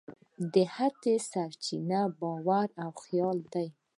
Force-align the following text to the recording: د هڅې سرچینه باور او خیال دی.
د 0.53 0.55
هڅې 0.75 1.13
سرچینه 1.29 2.01
باور 2.19 2.67
او 2.83 2.89
خیال 3.03 3.37
دی. 3.53 3.67